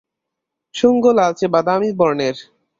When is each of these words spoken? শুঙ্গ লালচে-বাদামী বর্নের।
শুঙ্গ 0.75 1.03
লালচে-বাদামী 1.17 1.89
বর্নের। 1.97 2.35